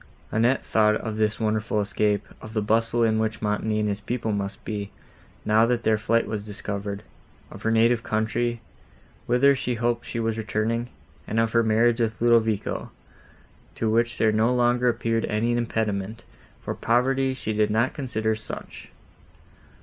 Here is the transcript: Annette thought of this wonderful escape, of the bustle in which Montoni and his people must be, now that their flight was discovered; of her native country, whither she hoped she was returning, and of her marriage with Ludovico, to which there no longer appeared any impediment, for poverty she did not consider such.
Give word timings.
Annette 0.31 0.65
thought 0.65 0.95
of 0.95 1.17
this 1.17 1.39
wonderful 1.39 1.79
escape, 1.79 2.27
of 2.41 2.53
the 2.55 2.61
bustle 2.63 3.03
in 3.03 3.19
which 3.19 3.39
Montoni 3.39 3.81
and 3.81 3.87
his 3.87 4.01
people 4.01 4.31
must 4.31 4.65
be, 4.65 4.89
now 5.45 5.67
that 5.67 5.83
their 5.83 5.95
flight 5.99 6.25
was 6.25 6.43
discovered; 6.43 7.03
of 7.51 7.61
her 7.61 7.69
native 7.69 8.01
country, 8.01 8.61
whither 9.27 9.53
she 9.55 9.75
hoped 9.75 10.03
she 10.07 10.19
was 10.19 10.39
returning, 10.39 10.89
and 11.27 11.39
of 11.39 11.51
her 11.51 11.61
marriage 11.61 11.99
with 11.99 12.19
Ludovico, 12.19 12.89
to 13.75 13.91
which 13.91 14.17
there 14.17 14.31
no 14.31 14.51
longer 14.55 14.89
appeared 14.89 15.25
any 15.25 15.55
impediment, 15.55 16.23
for 16.63 16.73
poverty 16.73 17.35
she 17.35 17.53
did 17.53 17.69
not 17.69 17.93
consider 17.93 18.33
such. 18.33 18.89